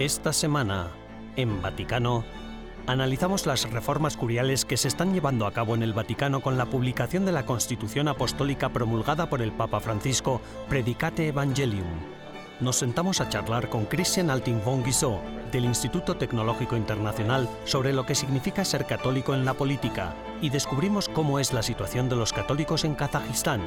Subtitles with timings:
[0.00, 0.88] Esta semana,
[1.36, 2.24] en Vaticano,
[2.86, 6.64] analizamos las reformas curiales que se están llevando a cabo en el Vaticano con la
[6.64, 10.40] publicación de la Constitución Apostólica promulgada por el Papa Francisco,
[10.70, 11.84] Predicate Evangelium.
[12.60, 15.20] Nos sentamos a charlar con Christian Altin von Guizot,
[15.52, 21.10] del Instituto Tecnológico Internacional, sobre lo que significa ser católico en la política y descubrimos
[21.10, 23.60] cómo es la situación de los católicos en Kazajistán.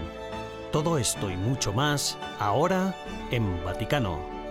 [0.71, 2.95] Todo esto y mucho más, ahora
[3.29, 4.42] en Vaticano.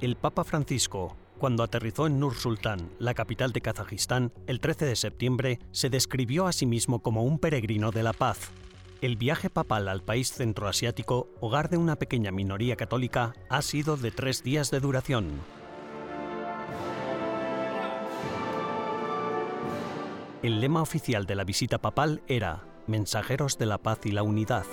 [0.00, 4.94] El Papa Francisco, cuando aterrizó en Nur Sultán, la capital de Kazajistán, el 13 de
[4.94, 8.52] septiembre, se describió a sí mismo como un peregrino de la paz.
[9.00, 14.12] El viaje papal al país centroasiático, hogar de una pequeña minoría católica, ha sido de
[14.12, 15.32] tres días de duración.
[20.44, 24.64] El lema oficial de la visita papal era Mensajeros de la paz y la unidad.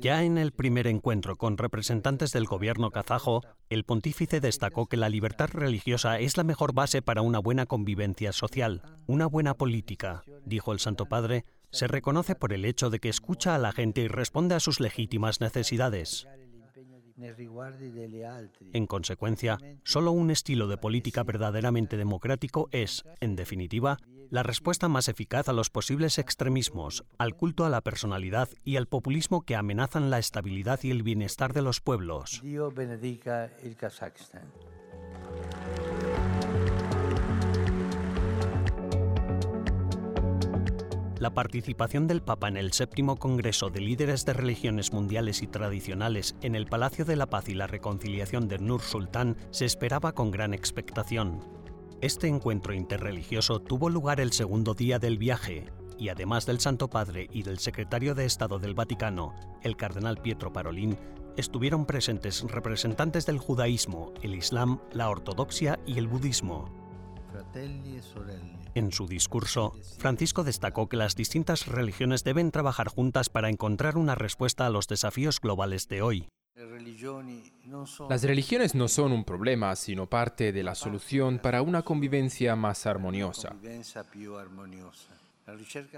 [0.00, 5.08] Ya en el primer encuentro con representantes del gobierno kazajo, el pontífice destacó que la
[5.08, 10.72] libertad religiosa es la mejor base para una buena convivencia social, una buena política, dijo
[10.72, 14.08] el Santo Padre, se reconoce por el hecho de que escucha a la gente y
[14.08, 16.26] responde a sus legítimas necesidades.
[18.72, 23.98] En consecuencia, solo un estilo de política verdaderamente democrático es, en definitiva,
[24.30, 28.86] la respuesta más eficaz a los posibles extremismos, al culto a la personalidad y al
[28.86, 32.42] populismo que amenazan la estabilidad y el bienestar de los pueblos.
[41.18, 46.36] La participación del Papa en el séptimo Congreso de Líderes de Religiones Mundiales y Tradicionales
[46.42, 50.30] en el Palacio de la Paz y la Reconciliación de Nur Sultán se esperaba con
[50.30, 51.40] gran expectación.
[52.02, 57.28] Este encuentro interreligioso tuvo lugar el segundo día del viaje y además del Santo Padre
[57.32, 60.98] y del secretario de Estado del Vaticano, el cardenal Pietro Parolin,
[61.38, 66.85] estuvieron presentes representantes del judaísmo, el islam, la ortodoxia y el budismo.
[68.74, 74.14] En su discurso, Francisco destacó que las distintas religiones deben trabajar juntas para encontrar una
[74.14, 76.28] respuesta a los desafíos globales de hoy.
[78.08, 82.86] Las religiones no son un problema, sino parte de la solución para una convivencia más
[82.86, 83.54] armoniosa.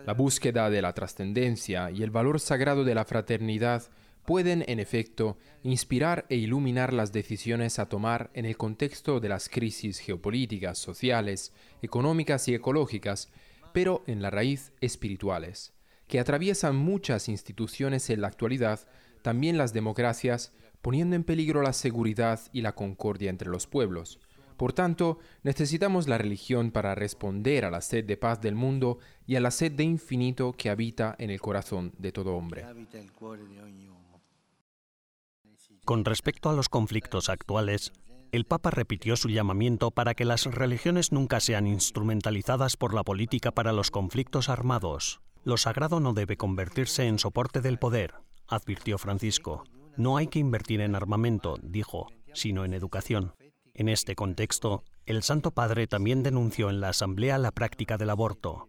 [0.04, 3.84] La búsqueda de la trascendencia y el valor sagrado de la fraternidad
[4.28, 9.48] pueden, en efecto, inspirar e iluminar las decisiones a tomar en el contexto de las
[9.48, 13.30] crisis geopolíticas, sociales, económicas y ecológicas,
[13.72, 15.72] pero en la raíz espirituales,
[16.08, 18.86] que atraviesan muchas instituciones en la actualidad,
[19.22, 20.52] también las democracias,
[20.82, 24.20] poniendo en peligro la seguridad y la concordia entre los pueblos.
[24.58, 29.36] Por tanto, necesitamos la religión para responder a la sed de paz del mundo y
[29.36, 32.66] a la sed de infinito que habita en el corazón de todo hombre.
[35.88, 37.94] Con respecto a los conflictos actuales,
[38.30, 43.52] el Papa repitió su llamamiento para que las religiones nunca sean instrumentalizadas por la política
[43.52, 45.22] para los conflictos armados.
[45.44, 48.16] Lo sagrado no debe convertirse en soporte del poder,
[48.48, 49.64] advirtió Francisco.
[49.96, 53.32] No hay que invertir en armamento, dijo, sino en educación.
[53.72, 58.68] En este contexto, el Santo Padre también denunció en la Asamblea la práctica del aborto.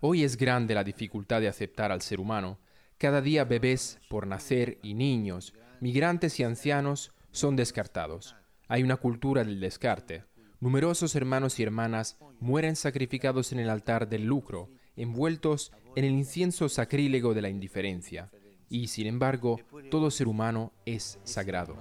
[0.00, 2.58] Hoy es grande la dificultad de aceptar al ser humano
[3.02, 8.36] cada día bebés por nacer y niños, migrantes y ancianos son descartados.
[8.68, 10.22] Hay una cultura del descarte.
[10.60, 16.68] Numerosos hermanos y hermanas mueren sacrificados en el altar del lucro, envueltos en el incienso
[16.68, 18.30] sacrílego de la indiferencia.
[18.68, 19.58] Y sin embargo,
[19.90, 21.76] todo ser humano es sagrado.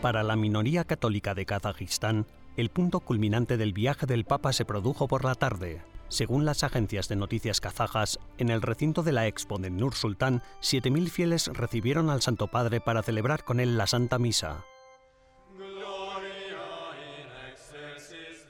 [0.00, 2.24] Para la minoría católica de Kazajistán,
[2.56, 7.08] el punto culminante del viaje del Papa se produjo por la tarde, según las agencias
[7.08, 12.10] de noticias kazajas, en el recinto de la Expo de Nur Sultán, 7.000 fieles recibieron
[12.10, 14.64] al Santo Padre para celebrar con él la Santa Misa.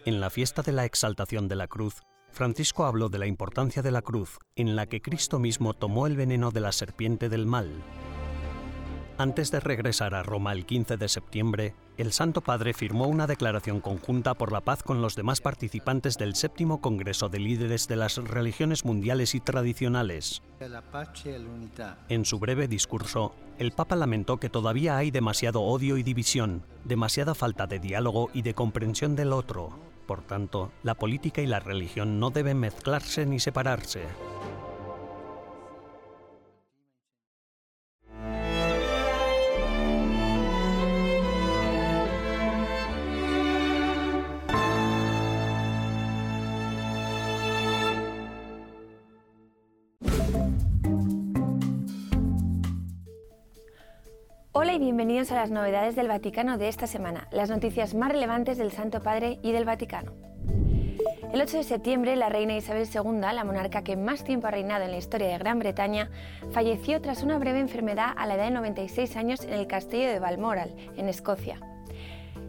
[0.04, 3.92] En la fiesta de la exaltación de la cruz, Francisco habló de la importancia de
[3.92, 7.70] la cruz, en la que Cristo mismo tomó el veneno de la serpiente del mal.
[9.18, 13.80] Antes de regresar a Roma el 15 de septiembre, el Santo Padre firmó una declaración
[13.80, 18.16] conjunta por la paz con los demás participantes del séptimo Congreso de Líderes de las
[18.16, 20.42] Religiones Mundiales y Tradicionales.
[22.08, 27.34] En su breve discurso, el Papa lamentó que todavía hay demasiado odio y división, demasiada
[27.34, 29.70] falta de diálogo y de comprensión del otro.
[30.06, 34.02] Por tanto, la política y la religión no deben mezclarse ni separarse.
[54.82, 59.00] Bienvenidos a las novedades del Vaticano de esta semana, las noticias más relevantes del Santo
[59.00, 60.10] Padre y del Vaticano.
[61.32, 64.84] El 8 de septiembre, la reina Isabel II, la monarca que más tiempo ha reinado
[64.84, 66.10] en la historia de Gran Bretaña,
[66.50, 70.18] falleció tras una breve enfermedad a la edad de 96 años en el castillo de
[70.18, 71.60] Balmoral, en Escocia.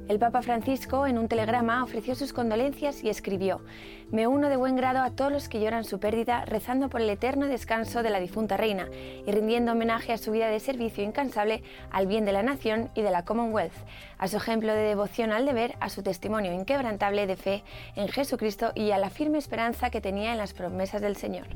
[0.09, 3.61] El Papa Francisco, en un telegrama, ofreció sus condolencias y escribió,
[4.11, 7.09] Me uno de buen grado a todos los que lloran su pérdida, rezando por el
[7.09, 8.89] eterno descanso de la difunta reina
[9.25, 13.01] y rindiendo homenaje a su vida de servicio incansable al bien de la nación y
[13.01, 13.73] de la Commonwealth,
[14.17, 17.63] a su ejemplo de devoción al deber, a su testimonio inquebrantable de fe
[17.95, 21.47] en Jesucristo y a la firme esperanza que tenía en las promesas del Señor.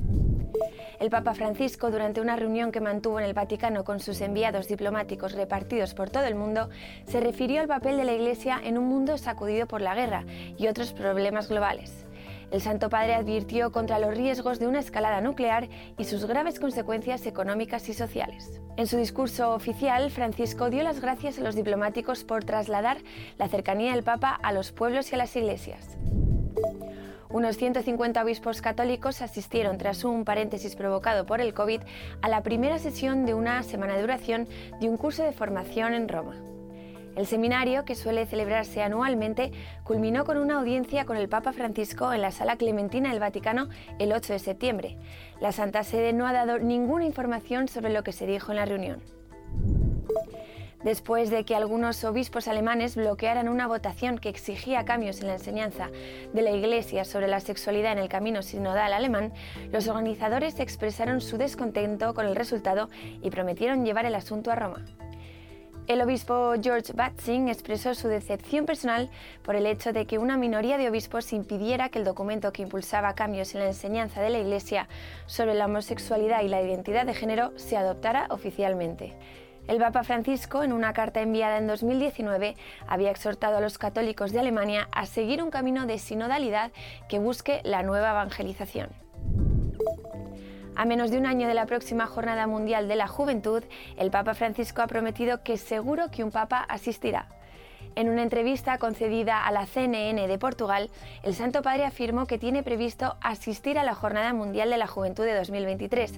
[0.99, 5.33] El Papa Francisco, durante una reunión que mantuvo en el Vaticano con sus enviados diplomáticos
[5.33, 6.69] repartidos por todo el mundo,
[7.05, 10.25] se refirió al papel de la Iglesia en un mundo sacudido por la guerra
[10.57, 12.07] y otros problemas globales.
[12.49, 17.27] El Santo Padre advirtió contra los riesgos de una escalada nuclear y sus graves consecuencias
[17.27, 18.59] económicas y sociales.
[18.75, 22.97] En su discurso oficial, Francisco dio las gracias a los diplomáticos por trasladar
[23.37, 25.97] la cercanía del Papa a los pueblos y a las iglesias.
[27.37, 31.81] Unos 150 obispos católicos asistieron, tras un paréntesis provocado por el COVID,
[32.23, 34.47] a la primera sesión de una semana de duración
[34.81, 36.33] de un curso de formación en Roma.
[37.15, 39.51] El seminario, que suele celebrarse anualmente,
[39.83, 43.69] culminó con una audiencia con el Papa Francisco en la Sala Clementina del Vaticano
[43.99, 44.97] el 8 de septiembre.
[45.39, 48.65] La Santa Sede no ha dado ninguna información sobre lo que se dijo en la
[48.65, 49.03] reunión
[50.83, 55.89] después de que algunos obispos alemanes bloquearan una votación que exigía cambios en la enseñanza
[56.33, 59.33] de la Iglesia sobre la sexualidad en el camino sinodal alemán,
[59.71, 62.89] los organizadores expresaron su descontento con el resultado
[63.21, 64.85] y prometieron llevar el asunto a Roma.
[65.87, 69.09] El obispo George Batzing expresó su decepción personal
[69.41, 73.15] por el hecho de que una minoría de obispos impidiera que el documento que impulsaba
[73.15, 74.89] cambios en la enseñanza de la Iglesia
[75.27, 79.15] sobre la homosexualidad y la identidad de género se adoptara oficialmente.
[79.67, 82.55] El Papa Francisco, en una carta enviada en 2019,
[82.87, 86.71] había exhortado a los católicos de Alemania a seguir un camino de sinodalidad
[87.09, 88.89] que busque la nueva evangelización.
[90.77, 93.61] A menos de un año de la próxima Jornada Mundial de la Juventud,
[93.97, 97.27] el Papa Francisco ha prometido que seguro que un Papa asistirá.
[97.95, 100.91] En una entrevista concedida a la CNN de Portugal,
[101.23, 105.25] el Santo Padre afirmó que tiene previsto asistir a la Jornada Mundial de la Juventud
[105.25, 106.13] de 2023,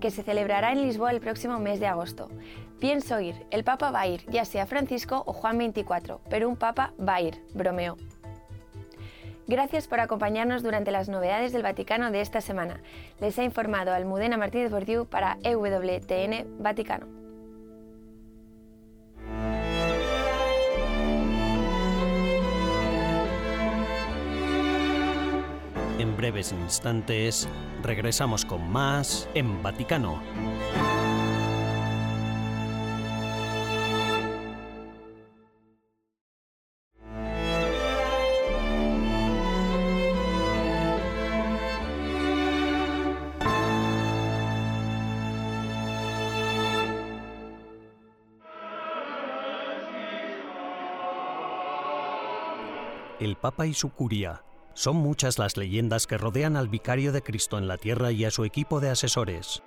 [0.00, 2.30] que se celebrará en Lisboa el próximo mes de agosto.
[2.80, 6.56] Pienso ir, el Papa va a ir, ya sea Francisco o Juan 24, pero un
[6.56, 7.96] Papa va a ir, bromeó.
[9.46, 12.80] Gracias por acompañarnos durante las novedades del Vaticano de esta semana.
[13.20, 17.06] Les ha informado Almudena Martínez Bordiú para EWTN Vaticano.
[25.98, 27.48] En breves instantes
[27.82, 30.20] regresamos con más en Vaticano.
[53.24, 57.56] El Papa y su curia son muchas las leyendas que rodean al vicario de Cristo
[57.56, 59.62] en la tierra y a su equipo de asesores.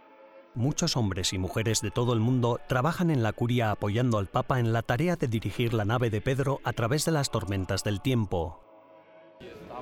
[0.53, 4.59] Muchos hombres y mujeres de todo el mundo trabajan en la curia apoyando al Papa
[4.59, 7.99] en la tarea de dirigir la nave de Pedro a través de las tormentas del
[7.99, 8.59] tiempo.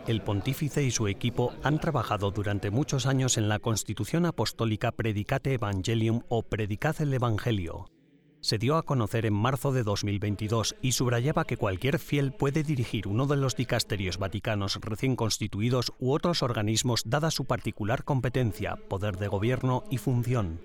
[0.08, 5.52] El pontífice y su equipo han trabajado durante muchos años en la Constitución Apostólica Predicate
[5.52, 7.88] Evangelium o Predicad el Evangelio,
[8.46, 13.08] se dio a conocer en marzo de 2022 y subrayaba que cualquier fiel puede dirigir
[13.08, 19.18] uno de los dicasterios vaticanos recién constituidos u otros organismos dada su particular competencia, poder
[19.18, 20.62] de gobierno y función.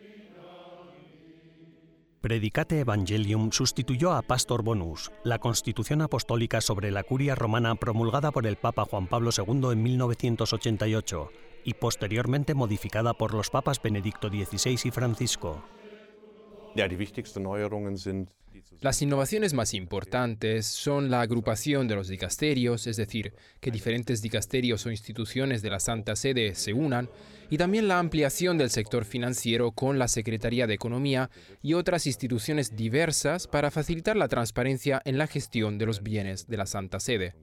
[2.21, 8.47] Predicate Evangelium sustituyó a Pastor Bonus, la constitución apostólica sobre la curia romana promulgada por
[8.47, 11.31] el Papa Juan Pablo II en 1988
[11.65, 15.65] y posteriormente modificada por los papas Benedicto XVI y Francisco.
[18.81, 24.87] Las innovaciones más importantes son la agrupación de los dicasterios, es decir, que diferentes dicasterios
[24.87, 27.11] o instituciones de la Santa Sede se unan,
[27.51, 31.31] y también la ampliación del sector financiero con la Secretaría de Economía
[31.63, 36.57] y otras instituciones diversas para facilitar la transparencia en la gestión de los bienes de
[36.57, 37.35] la Santa Sede.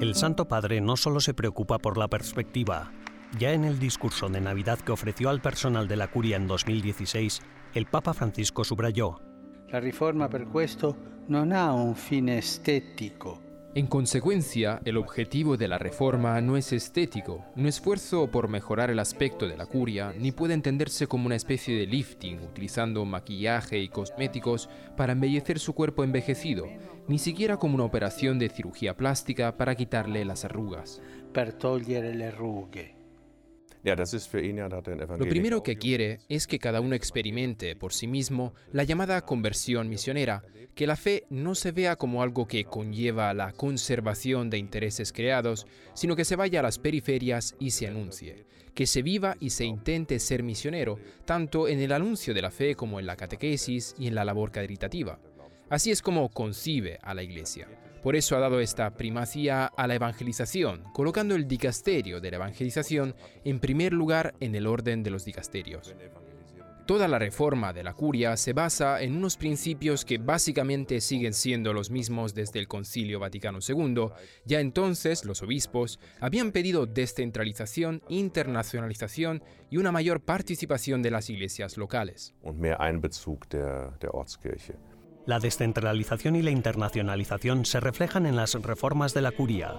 [0.00, 2.92] El Santo Padre no solo se preocupa por la perspectiva,
[3.38, 7.40] ya en el discurso de Navidad que ofreció al personal de la curia en 2016,
[7.74, 9.20] el Papa Francisco subrayó:
[9.68, 10.96] La riforma per questo
[11.28, 13.42] non ha un fine estético.
[13.74, 18.98] En consecuencia, el objetivo de la reforma no es estético, un esfuerzo por mejorar el
[18.98, 23.90] aspecto de la curia, ni puede entenderse como una especie de lifting, utilizando maquillaje y
[23.90, 26.66] cosméticos para embellecer su cuerpo envejecido,
[27.06, 31.02] ni siquiera como una operación de cirugía plástica para quitarle las arrugas.
[35.18, 39.88] Lo primero que quiere es que cada uno experimente por sí mismo la llamada conversión
[39.88, 40.42] misionera,
[40.74, 45.66] que la fe no se vea como algo que conlleva la conservación de intereses creados,
[45.94, 49.64] sino que se vaya a las periferias y se anuncie, que se viva y se
[49.64, 54.06] intente ser misionero, tanto en el anuncio de la fe como en la catequesis y
[54.06, 55.18] en la labor caritativa.
[55.70, 57.68] Así es como concibe a la Iglesia.
[58.06, 63.16] Por eso ha dado esta primacía a la evangelización, colocando el dicasterio de la evangelización
[63.44, 65.92] en primer lugar en el orden de los dicasterios.
[66.86, 71.72] Toda la reforma de la curia se basa en unos principios que básicamente siguen siendo
[71.72, 74.10] los mismos desde el Concilio Vaticano II.
[74.44, 81.76] Ya entonces los obispos habían pedido descentralización, internacionalización y una mayor participación de las iglesias
[81.76, 82.34] locales.
[85.26, 89.74] La descentralización y la internacionalización se reflejan en las reformas de la curia.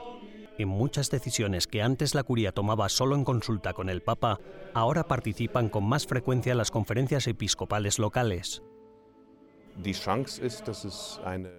[0.58, 4.42] En muchas decisiones que antes la curia tomaba solo en consulta con el Papa,
[4.74, 8.62] ahora participan con más frecuencia las conferencias episcopales locales.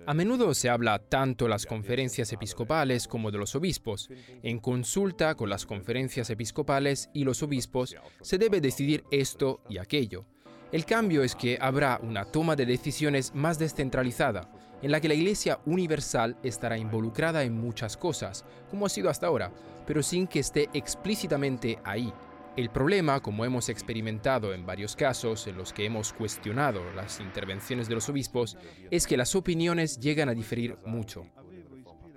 [0.07, 4.11] A menudo se habla tanto de las conferencias episcopales como de los obispos.
[4.43, 10.27] En consulta con las conferencias episcopales y los obispos se debe decidir esto y aquello.
[10.71, 14.51] El cambio es que habrá una toma de decisiones más descentralizada,
[14.83, 19.27] en la que la Iglesia Universal estará involucrada en muchas cosas, como ha sido hasta
[19.27, 19.51] ahora,
[19.87, 22.13] pero sin que esté explícitamente ahí.
[22.55, 27.89] El problema, como hemos experimentado en varios casos en los que hemos cuestionado las intervenciones
[27.89, 28.59] de los obispos,
[28.91, 31.25] es que las opiniones llegan a diferir mucho.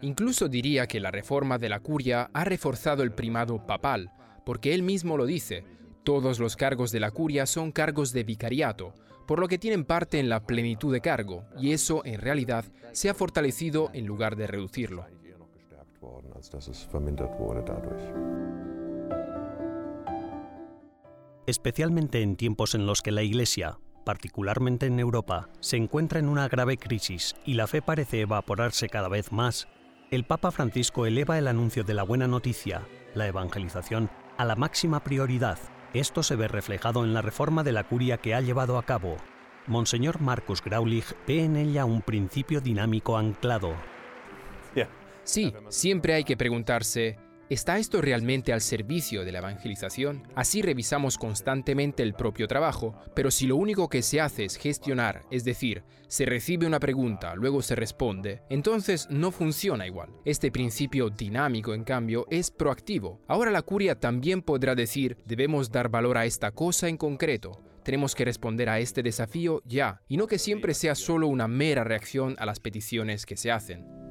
[0.01, 4.11] Incluso diría que la reforma de la curia ha reforzado el primado papal,
[4.45, 5.63] porque él mismo lo dice,
[6.03, 8.93] todos los cargos de la curia son cargos de vicariato,
[9.27, 13.09] por lo que tienen parte en la plenitud de cargo, y eso en realidad se
[13.09, 15.05] ha fortalecido en lugar de reducirlo.
[21.45, 26.47] Especialmente en tiempos en los que la Iglesia, particularmente en Europa, se encuentra en una
[26.47, 29.67] grave crisis y la fe parece evaporarse cada vez más,
[30.09, 35.03] el Papa Francisco eleva el anuncio de la buena noticia, la evangelización, a la máxima
[35.03, 35.59] prioridad
[35.93, 39.17] esto se ve reflejado en la reforma de la curia que ha llevado a cabo.
[39.67, 43.73] Monseñor Marcus Graulich ve en ella un principio dinámico anclado.
[45.23, 47.19] Sí, siempre hay que preguntarse,
[47.51, 50.23] ¿Está esto realmente al servicio de la evangelización?
[50.35, 55.23] Así revisamos constantemente el propio trabajo, pero si lo único que se hace es gestionar,
[55.31, 60.11] es decir, se recibe una pregunta, luego se responde, entonces no funciona igual.
[60.23, 63.19] Este principio dinámico, en cambio, es proactivo.
[63.27, 68.15] Ahora la curia también podrá decir, debemos dar valor a esta cosa en concreto, tenemos
[68.15, 72.33] que responder a este desafío ya, y no que siempre sea solo una mera reacción
[72.39, 74.10] a las peticiones que se hacen.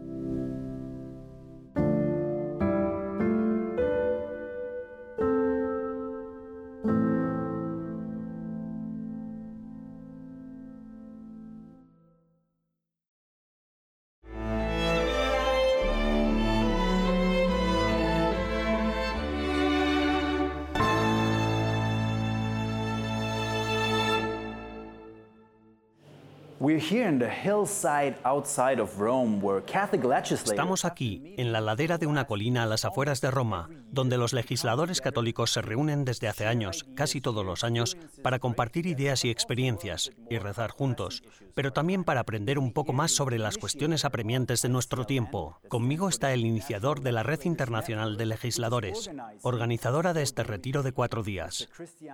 [30.51, 34.33] Estamos aquí, en la ladera de una colina a las afueras de Roma, donde los
[34.33, 39.31] legisladores católicos se reúnen desde hace años, casi todos los años, para compartir ideas y
[39.31, 41.23] experiencias y rezar juntos,
[41.55, 45.61] pero también para aprender un poco más sobre las cuestiones apremiantes de nuestro tiempo.
[45.69, 49.11] Conmigo está el iniciador de la Red Internacional de Legisladores,
[49.43, 51.69] organizadora de este retiro de cuatro días,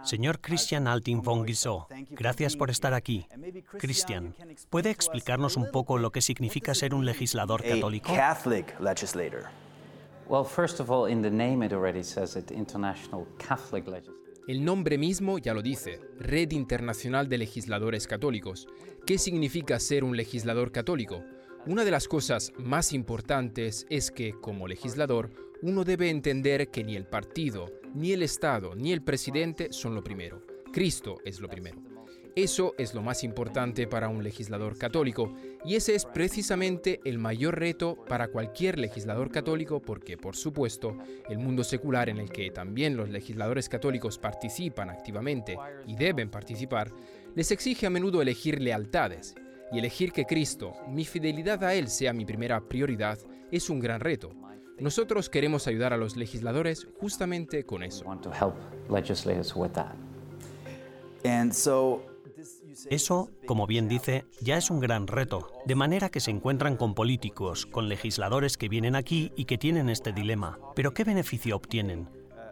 [0.05, 1.89] señor Christian Altin von Guizot.
[2.11, 3.27] Gracias por estar aquí.
[3.79, 4.35] Christian,
[4.71, 8.13] ¿puede explicarnos un poco lo que significa ser un legislador católico?
[14.49, 18.67] El nombre mismo ya lo dice, Red Internacional de Legisladores Católicos.
[19.07, 21.23] ¿Qué significa ser un legislador católico?
[21.67, 25.31] Una de las cosas más importantes es que, como legislador,
[25.63, 30.03] uno debe entender que ni el partido, ni el Estado, ni el presidente son lo
[30.03, 30.43] primero.
[30.73, 31.86] Cristo es lo primero.
[32.37, 35.33] Eso es lo más importante para un legislador católico
[35.65, 40.99] y ese es precisamente el mayor reto para cualquier legislador católico porque, por supuesto,
[41.31, 46.93] el mundo secular en el que también los legisladores católicos participan activamente y deben participar,
[47.35, 49.35] les exige a menudo elegir lealtades.
[49.73, 53.19] y elegir que Cristo, mi fidelidad a Él sea mi primera prioridad,
[53.51, 54.31] es un gran reto.
[54.79, 58.05] Nosotros queremos ayudar a los legisladores justamente con eso.
[62.91, 66.95] Eso, como bien dice, ya es un gran reto, de manera que se encuentran con
[66.95, 70.59] políticos, con legisladores que vienen aquí y que tienen este dilema.
[70.75, 72.09] Pero ¿qué beneficio obtienen?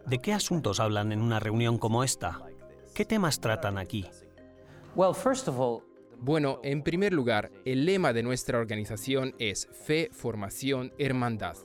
[0.06, 2.40] ¿De qué asuntos hablan en una reunión como esta?
[2.94, 4.06] ¿Qué temas tratan aquí?
[6.20, 11.56] Bueno, en primer lugar, el lema de nuestra organización es Fe, Formación, Hermandad.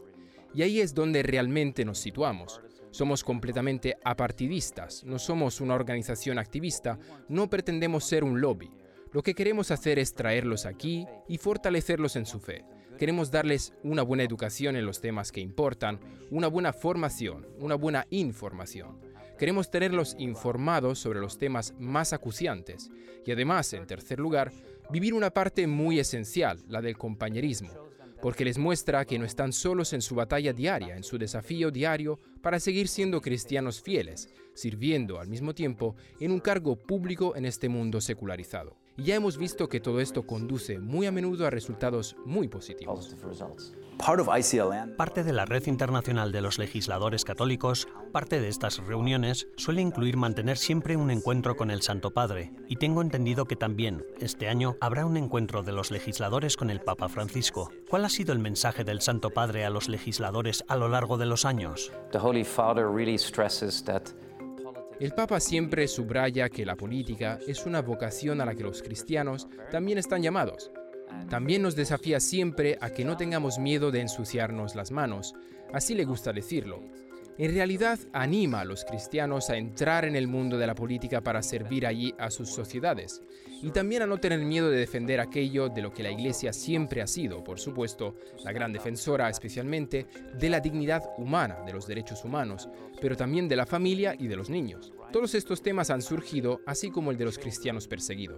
[0.53, 2.61] Y ahí es donde realmente nos situamos.
[2.99, 8.69] Somos completamente apartidistas, no somos una organización activista, no pretendemos ser un lobby.
[9.13, 12.65] Lo que queremos hacer es traerlos aquí y fortalecerlos en su fe.
[12.97, 18.05] Queremos darles una buena educación en los temas que importan, una buena formación, una buena
[18.09, 18.99] información.
[19.37, 22.91] Queremos tenerlos informados sobre los temas más acuciantes
[23.25, 24.51] y además, en tercer lugar,
[24.89, 27.88] vivir una parte muy esencial, la del compañerismo
[28.21, 32.19] porque les muestra que no están solos en su batalla diaria, en su desafío diario
[32.41, 37.69] para seguir siendo cristianos fieles, sirviendo al mismo tiempo en un cargo público en este
[37.69, 38.77] mundo secularizado.
[38.99, 43.15] Y ya hemos visto que todo esto conduce muy a menudo a resultados muy positivos.
[44.97, 50.17] Parte de la Red Internacional de los Legisladores Católicos, parte de estas reuniones suele incluir
[50.17, 54.75] mantener siempre un encuentro con el Santo Padre, y tengo entendido que también, este año,
[54.81, 57.71] habrá un encuentro de los legisladores con el Papa Francisco.
[57.89, 61.25] ¿Cuál ha sido el mensaje del Santo Padre a los legisladores a lo largo de
[61.25, 61.89] los años?
[64.99, 69.47] El Papa siempre subraya que la política es una vocación a la que los cristianos
[69.71, 70.71] también están llamados
[71.29, 75.33] también nos desafía siempre a que no tengamos miedo de ensuciarnos las manos,
[75.73, 76.81] así le gusta decirlo.
[77.39, 81.41] En realidad anima a los cristianos a entrar en el mundo de la política para
[81.41, 83.23] servir allí a sus sociedades
[83.61, 87.01] y también a no tener miedo de defender aquello de lo que la Iglesia siempre
[87.01, 90.05] ha sido, por supuesto, la gran defensora especialmente
[90.37, 92.67] de la dignidad humana, de los derechos humanos,
[92.99, 94.91] pero también de la familia y de los niños.
[95.13, 98.35] Todos estos temas han surgido, así como el de los cristianos perseguidos.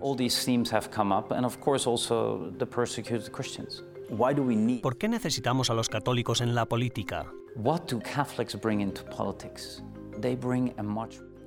[4.82, 7.32] ¿Por qué necesitamos a los católicos en la política?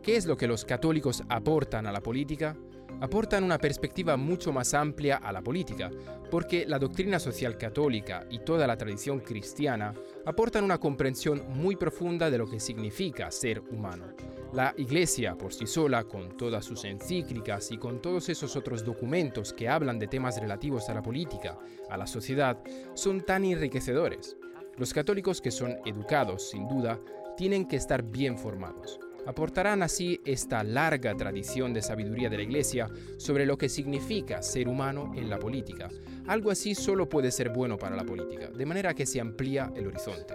[0.03, 2.57] ¿Qué es lo que los católicos aportan a la política?
[3.01, 5.91] aportan una perspectiva mucho más amplia a la política,
[6.31, 9.93] porque la doctrina social católica y toda la tradición cristiana
[10.25, 14.07] aportan una comprensión muy profunda de lo que significa ser humano.
[14.55, 19.53] La Iglesia por sí sola, con todas sus encíclicas y con todos esos otros documentos
[19.53, 21.59] que hablan de temas relativos a la política,
[21.91, 22.63] a la sociedad,
[22.95, 24.37] son tan enriquecedores.
[24.77, 27.01] Los católicos que son educados, sin duda,
[27.37, 32.91] tienen que estar bien formados aportarán así esta larga tradición de sabiduría de la Iglesia
[33.17, 35.89] sobre lo que significa ser humano en la política.
[36.27, 39.87] Algo así solo puede ser bueno para la política, de manera que se amplía el
[39.87, 40.35] horizonte.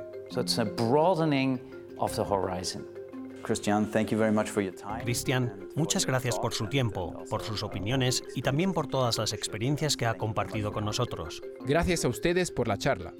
[5.04, 9.98] Cristian, muchas gracias por su tiempo, por sus opiniones y también por todas las experiencias
[9.98, 11.42] que ha compartido con nosotros.
[11.66, 13.14] Gracias a ustedes por la charla.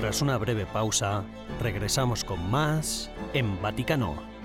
[0.00, 1.24] Tras una breve pausa,
[1.60, 4.35] regresamos con más en Vaticano.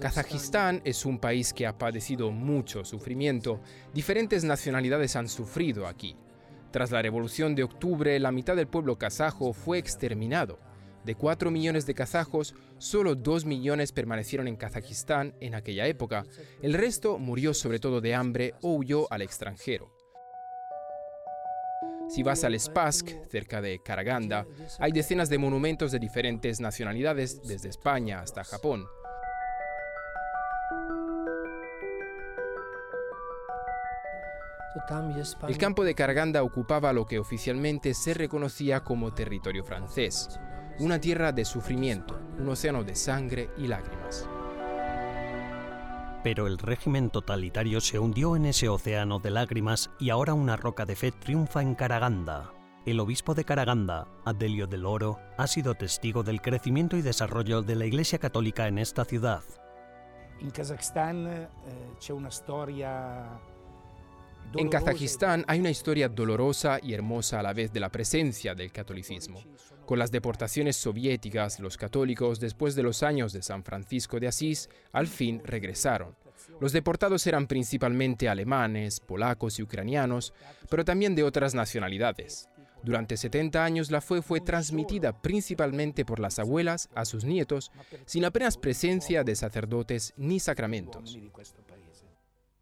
[0.00, 3.60] Kazajistán es un país que ha padecido mucho sufrimiento.
[3.94, 6.16] Diferentes nacionalidades han sufrido aquí.
[6.70, 10.58] Tras la revolución de octubre, la mitad del pueblo kazajo fue exterminado.
[11.04, 16.26] De 4 millones de kazajos, solo 2 millones permanecieron en Kazajistán en aquella época.
[16.60, 19.97] El resto murió sobre todo de hambre o huyó al extranjero.
[22.08, 24.46] Si vas al Spask, cerca de Karaganda,
[24.78, 28.86] hay decenas de monumentos de diferentes nacionalidades, desde España hasta Japón.
[35.48, 40.40] El campo de Karaganda ocupaba lo que oficialmente se reconocía como territorio francés,
[40.78, 44.28] una tierra de sufrimiento, un océano de sangre y lágrimas.
[46.28, 50.84] Pero el régimen totalitario se hundió en ese océano de lágrimas y ahora una roca
[50.84, 52.52] de fe triunfa en Karaganda.
[52.84, 57.76] El obispo de Karaganda, Adelio del Oro, ha sido testigo del crecimiento y desarrollo de
[57.76, 59.42] la Iglesia Católica en esta ciudad.
[60.40, 61.48] In Kazajstán eh,
[61.98, 63.40] c'è una storia
[64.56, 68.72] en Kazajistán hay una historia dolorosa y hermosa a la vez de la presencia del
[68.72, 69.42] catolicismo.
[69.84, 74.68] Con las deportaciones soviéticas, los católicos, después de los años de San Francisco de Asís,
[74.92, 76.16] al fin regresaron.
[76.60, 80.32] Los deportados eran principalmente alemanes, polacos y ucranianos,
[80.70, 82.48] pero también de otras nacionalidades.
[82.82, 87.72] Durante 70 años la fe fue transmitida principalmente por las abuelas a sus nietos,
[88.06, 91.18] sin apenas presencia de sacerdotes ni sacramentos.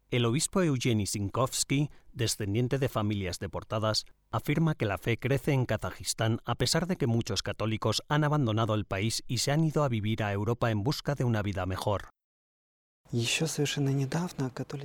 [0.09, 6.39] El obispo Eugeni Sinkovsky, descendiente de familias deportadas, afirma que la fe crece en Kazajistán
[6.45, 9.89] a pesar de que muchos católicos han abandonado el país y se han ido a
[9.89, 12.07] vivir a Europa en busca de una vida mejor.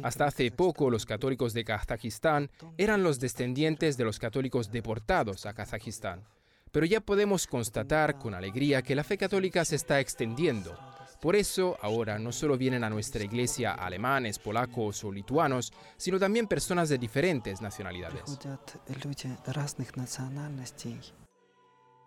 [0.02, 5.54] Hasta hace poco los católicos de Kazajistán eran los descendientes de los católicos deportados a
[5.54, 6.24] Kazajistán.
[6.72, 10.76] Pero ya podemos constatar con alegría que la fe católica se está extendiendo
[11.22, 16.48] por eso ahora no solo vienen a nuestra iglesia alemanes, polacos o lituanos, sino también
[16.48, 18.40] personas de diferentes nacionalidades.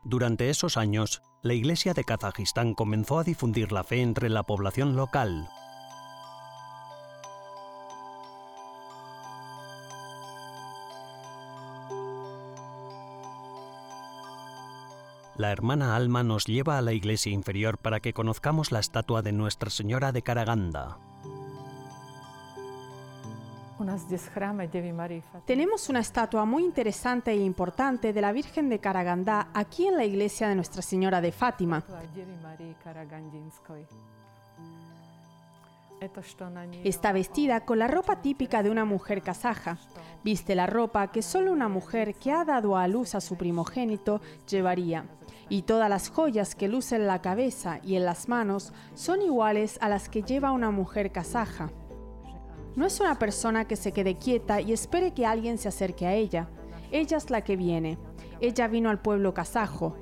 [0.04, 4.98] Durante esos años, la iglesia de Kazajistán comenzó a difundir la fe entre la población
[4.98, 5.48] local,
[15.38, 19.34] la hermana Alma nos lleva a la iglesia inferior para que conozcamos la estatua de
[19.34, 20.98] Nuestra Señora de Karaganda.
[25.46, 30.06] Tenemos una estatua muy interesante e importante de la Virgen de Karaganda aquí en la
[30.06, 31.84] iglesia de Nuestra Señora de Fátima.
[36.84, 39.78] Está vestida con la ropa típica de una mujer kazaja.
[40.24, 44.22] Viste la ropa que solo una mujer que ha dado a luz a su primogénito
[44.48, 45.06] llevaría
[45.50, 49.78] y todas las joyas que luce en la cabeza y en las manos son iguales
[49.82, 51.72] a las que lleva una mujer kazaja.
[52.76, 56.14] No es una persona que se quede quieta y espere que alguien se acerque a
[56.14, 56.50] ella.
[56.92, 57.98] Ella es la que viene.
[58.42, 59.96] Ella vino al pueblo kazajo.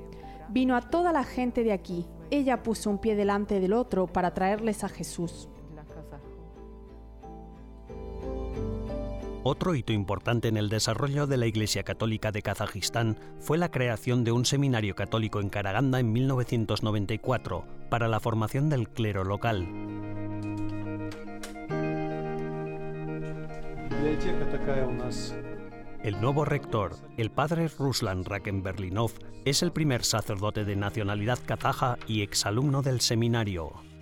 [0.48, 2.06] Vino a toda la gente de aquí.
[2.30, 5.48] Ella puso un pie delante del otro para traerles a Jesús.
[9.46, 14.24] Otro hito importante en el desarrollo de la Iglesia Católica de Kazajistán fue la creación
[14.24, 19.68] de un seminario católico en Karaganda en 1994 para la formación del clero local.
[26.02, 29.10] El nuevo rector, el padre Ruslan Rakenberlinov,
[29.44, 33.93] es el primer sacerdote de nacionalidad kazaja y exalumno del seminario.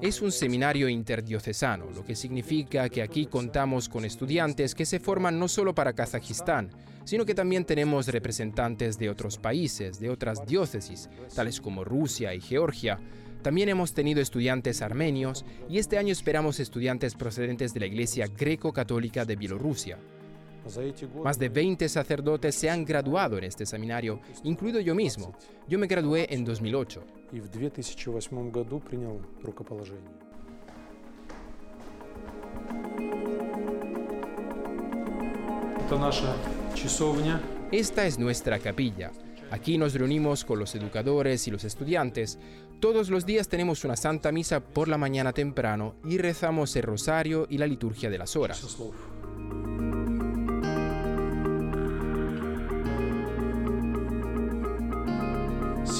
[0.00, 5.38] Es un seminario interdiocesano, lo que significa que aquí contamos con estudiantes que se forman
[5.38, 6.70] no solo para Kazajistán,
[7.04, 12.40] sino que también tenemos representantes de otros países, de otras diócesis, tales como Rusia y
[12.40, 12.98] Georgia.
[13.42, 19.24] También hemos tenido estudiantes armenios y este año esperamos estudiantes procedentes de la Iglesia Greco-Católica
[19.24, 19.98] de Bielorrusia.
[21.24, 25.34] Más de 20 sacerdotes se han graduado en este seminario, incluido yo mismo.
[25.68, 27.21] Yo me gradué en 2008.
[37.70, 39.12] Esta es nuestra capilla.
[39.50, 42.38] Aquí nos reunimos con los educadores y los estudiantes.
[42.80, 47.46] Todos los días tenemos una santa misa por la mañana temprano y rezamos el rosario
[47.48, 48.60] y la liturgia de las horas.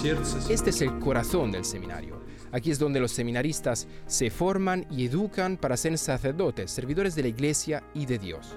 [0.04, 2.20] Este es el corazón del seminario.
[2.50, 7.28] Aquí es donde los seminaristas se forman y educan para ser sacerdotes, servidores de la
[7.28, 8.56] iglesia y de Dios.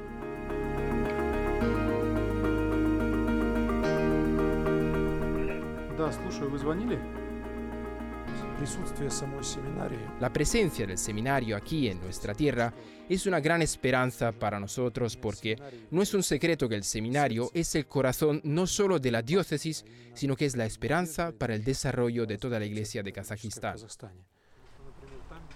[10.19, 12.73] La presencia del seminario aquí en nuestra tierra
[13.09, 15.57] es una gran esperanza para nosotros porque
[15.91, 19.85] no es un secreto que el seminario es el corazón no solo de la diócesis,
[20.13, 23.77] sino que es la esperanza para el desarrollo de toda la iglesia de Kazajistán.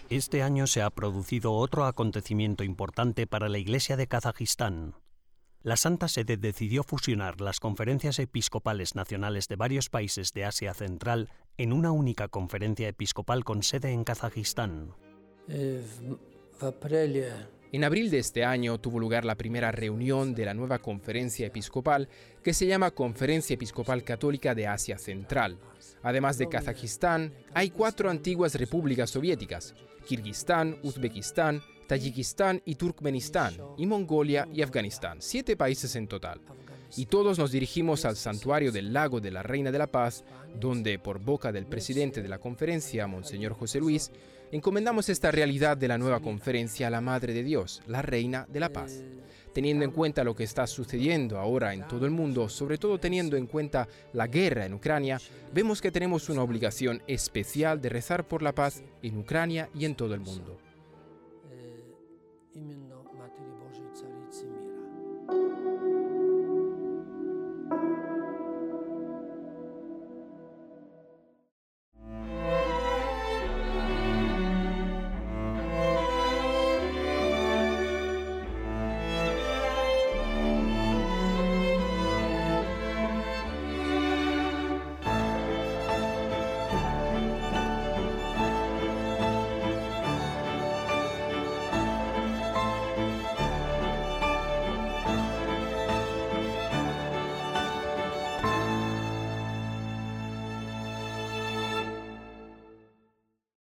[0.10, 4.96] Este año se ha producido otro acontecimiento importante para la iglesia de Kazajistán
[5.62, 11.30] la Santa Sede decidió fusionar las conferencias episcopales nacionales de varios países de Asia Central
[11.60, 14.94] en una única conferencia episcopal con sede en Kazajistán.
[17.74, 22.08] En abril de este año tuvo lugar la primera reunión de la nueva conferencia episcopal
[22.42, 25.58] que se llama Conferencia Episcopal Católica de Asia Central.
[26.02, 29.76] Además de Kazajistán, hay cuatro antiguas repúblicas soviéticas,
[30.08, 36.40] Kirguistán, Uzbekistán, Tayikistán y Turkmenistán, y Mongolia y Afganistán, siete países en total.
[36.96, 40.24] Y todos nos dirigimos al santuario del lago de la Reina de la Paz,
[40.60, 44.12] donde, por boca del presidente de la conferencia, Monseñor José Luis,
[44.52, 48.60] encomendamos esta realidad de la nueva conferencia a la Madre de Dios, la Reina de
[48.60, 49.04] la Paz.
[49.54, 53.36] Teniendo en cuenta lo que está sucediendo ahora en todo el mundo, sobre todo teniendo
[53.36, 55.20] en cuenta la guerra en Ucrania,
[55.54, 59.96] vemos que tenemos una obligación especial de rezar por la paz en Ucrania y en
[59.96, 60.60] todo el mundo.